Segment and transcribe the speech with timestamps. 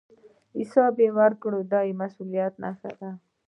[0.59, 3.09] حساب ورکول د مسوولیت نښه ده